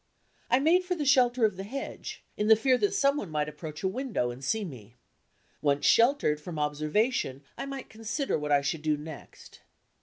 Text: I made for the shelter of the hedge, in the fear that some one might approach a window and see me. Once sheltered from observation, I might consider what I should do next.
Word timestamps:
I 0.49 0.57
made 0.57 0.83
for 0.83 0.95
the 0.95 1.05
shelter 1.05 1.45
of 1.45 1.57
the 1.57 1.63
hedge, 1.63 2.23
in 2.35 2.47
the 2.47 2.55
fear 2.55 2.75
that 2.75 2.95
some 2.95 3.17
one 3.17 3.29
might 3.29 3.47
approach 3.47 3.83
a 3.83 3.87
window 3.87 4.31
and 4.31 4.43
see 4.43 4.65
me. 4.65 4.95
Once 5.61 5.85
sheltered 5.85 6.41
from 6.41 6.57
observation, 6.57 7.43
I 7.55 7.67
might 7.67 7.87
consider 7.87 8.35
what 8.39 8.51
I 8.51 8.61
should 8.63 8.81
do 8.81 8.97
next. 8.97 9.59